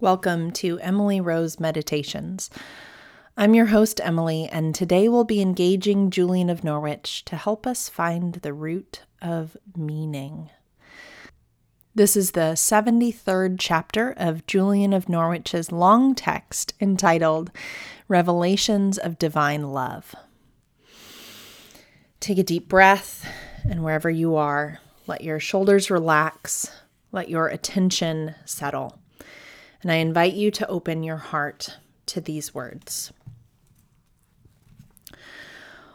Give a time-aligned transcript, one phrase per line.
[0.00, 2.50] Welcome to Emily Rose Meditations.
[3.36, 7.88] I'm your host, Emily, and today we'll be engaging Julian of Norwich to help us
[7.88, 10.50] find the root of meaning.
[11.96, 17.50] This is the 73rd chapter of Julian of Norwich's long text entitled
[18.06, 20.14] Revelations of Divine Love.
[22.20, 23.28] Take a deep breath,
[23.68, 24.78] and wherever you are,
[25.08, 26.70] let your shoulders relax,
[27.10, 29.00] let your attention settle.
[29.82, 33.12] And I invite you to open your heart to these words.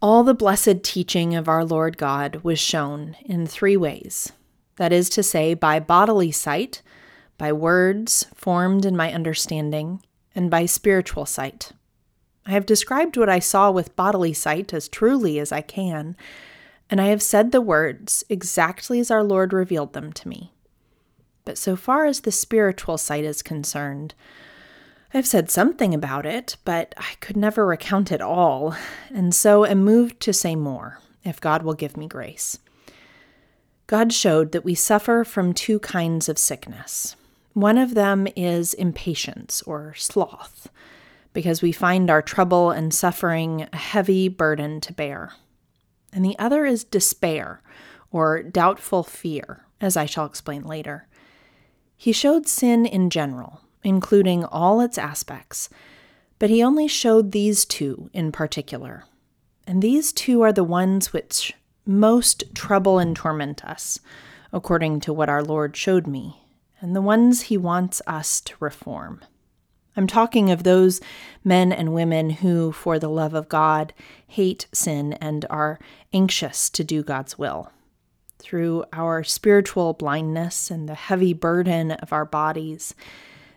[0.00, 4.32] All the blessed teaching of our Lord God was shown in three ways
[4.76, 6.82] that is to say, by bodily sight,
[7.38, 10.02] by words formed in my understanding,
[10.34, 11.72] and by spiritual sight.
[12.46, 16.16] I have described what I saw with bodily sight as truly as I can,
[16.90, 20.52] and I have said the words exactly as our Lord revealed them to me.
[21.44, 24.14] But so far as the spiritual sight is concerned,
[25.12, 28.74] I've said something about it, but I could never recount it all,
[29.10, 32.58] and so am moved to say more, if God will give me grace.
[33.86, 37.14] God showed that we suffer from two kinds of sickness.
[37.52, 40.68] One of them is impatience or sloth,
[41.34, 45.34] because we find our trouble and suffering a heavy burden to bear.
[46.12, 47.60] And the other is despair
[48.10, 51.06] or doubtful fear, as I shall explain later.
[51.96, 55.68] He showed sin in general, including all its aspects,
[56.38, 59.04] but he only showed these two in particular.
[59.66, 61.54] And these two are the ones which
[61.86, 64.00] most trouble and torment us,
[64.52, 66.42] according to what our Lord showed me,
[66.80, 69.20] and the ones he wants us to reform.
[69.96, 71.00] I'm talking of those
[71.44, 73.92] men and women who, for the love of God,
[74.26, 75.78] hate sin and are
[76.12, 77.70] anxious to do God's will
[78.38, 82.94] through our spiritual blindness and the heavy burden of our bodies,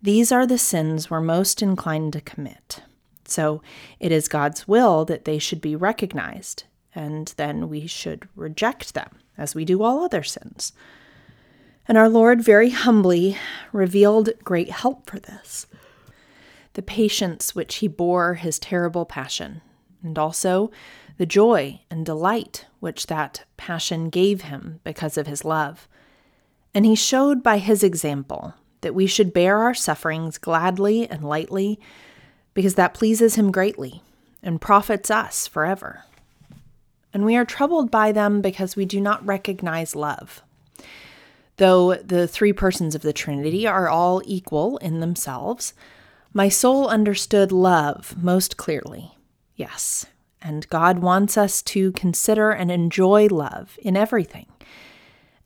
[0.00, 2.82] these are the sins we're most inclined to commit.
[3.24, 3.62] So
[4.00, 9.10] it is God's will that they should be recognized, and then we should reject them,
[9.38, 10.72] as we do all other sins.
[11.86, 13.36] And our Lord very humbly
[13.72, 15.66] revealed great help for this
[16.74, 19.60] the patience which he bore his terrible passion,
[20.02, 20.70] and also
[21.18, 25.88] the joy and delight which that passion gave him because of his love.
[26.74, 31.78] And he showed by his example that we should bear our sufferings gladly and lightly,
[32.54, 34.02] because that pleases him greatly
[34.42, 36.04] and profits us forever.
[37.12, 40.42] And we are troubled by them because we do not recognize love.
[41.58, 45.74] Though the three persons of the Trinity are all equal in themselves,
[46.32, 49.16] my soul understood love most clearly.
[49.54, 50.06] Yes,
[50.42, 54.46] and God wants us to consider and enjoy love in everything.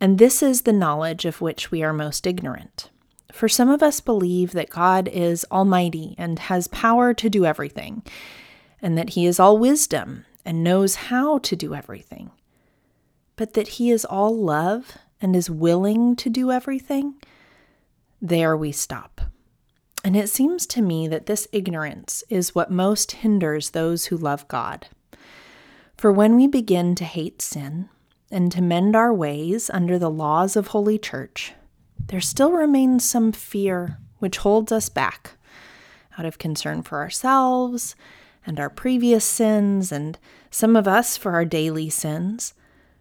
[0.00, 2.90] And this is the knowledge of which we are most ignorant.
[3.32, 8.02] For some of us believe that God is almighty and has power to do everything,
[8.80, 12.30] and that he is all wisdom and knows how to do everything.
[13.36, 17.14] But that he is all love and is willing to do everything,
[18.20, 19.20] there we stop.
[20.04, 24.46] And it seems to me that this ignorance is what most hinders those who love
[24.48, 24.86] God.
[25.96, 27.88] For when we begin to hate sin
[28.30, 31.54] and to mend our ways under the laws of Holy Church,
[32.08, 35.38] there still remains some fear which holds us back
[36.18, 37.96] out of concern for ourselves
[38.46, 40.18] and our previous sins, and
[40.50, 42.52] some of us for our daily sins.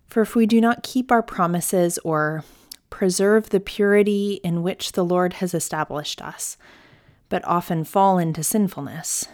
[0.07, 2.45] For if we do not keep our promises or
[2.89, 6.55] preserve the purity in which the Lord has established us,
[7.29, 9.27] but often fall into sinfulness,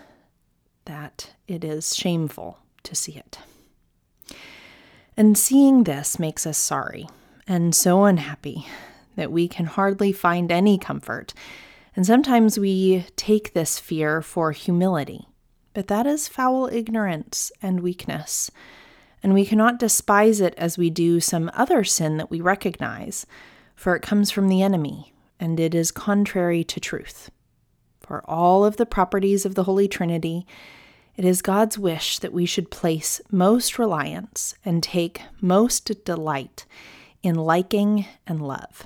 [0.85, 3.39] that it is shameful to see it.
[5.17, 7.07] And seeing this makes us sorry
[7.45, 8.66] and so unhappy
[9.16, 11.33] that we can hardly find any comfort.
[11.95, 15.28] And sometimes we take this fear for humility,
[15.73, 18.49] but that is foul ignorance and weakness.
[19.22, 23.25] And we cannot despise it as we do some other sin that we recognize,
[23.75, 27.29] for it comes from the enemy, and it is contrary to truth
[28.09, 30.47] for all of the properties of the Holy Trinity,
[31.16, 36.66] it is God's wish that we should place most reliance and take most delight
[37.22, 38.85] in liking and love.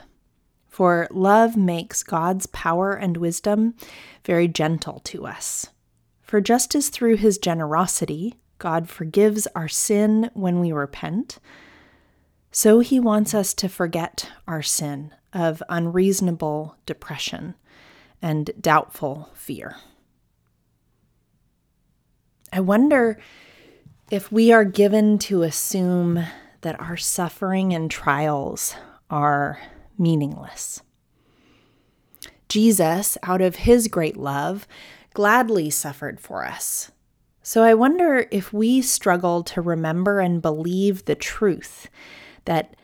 [0.67, 3.75] For love makes God's power and wisdom
[4.25, 5.67] very gentle to us.
[6.21, 11.39] For just as through his generosity, God forgives our sin when we repent,
[12.51, 17.55] so he wants us to forget our sin of unreasonable depression
[18.23, 19.75] and doubtful fear.
[22.51, 23.19] I wonder
[24.09, 26.25] if we are given to assume
[26.61, 28.75] that our suffering and trials
[29.09, 29.59] are
[29.97, 30.81] meaningless.
[32.47, 34.67] Jesus, out of his great love,
[35.13, 36.91] gladly suffered for us.
[37.41, 41.89] So I wonder if we struggle to remember and believe the truth
[42.45, 42.75] that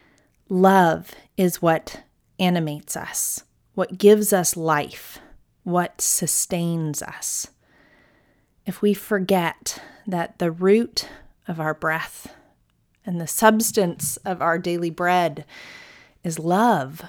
[0.49, 2.03] love is what
[2.39, 3.43] animates us,
[3.75, 5.19] what gives us life,
[5.69, 7.47] what sustains us.
[8.65, 11.07] If we forget that the root
[11.47, 12.33] of our breath
[13.05, 15.45] and the substance of our daily bread
[16.23, 17.03] is love,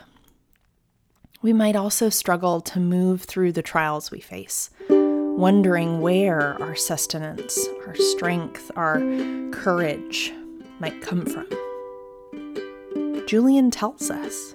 [1.42, 4.70] we might also struggle to move through the trials we face
[5.40, 9.00] wondering where our sustenance, our strength, our
[9.52, 10.34] courage
[10.80, 11.46] might come from.
[13.26, 14.54] Julian tells us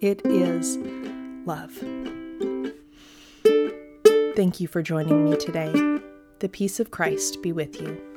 [0.00, 0.76] it is
[1.46, 1.80] love.
[4.36, 5.72] Thank you for joining me today.
[6.40, 8.15] The peace of Christ be with you.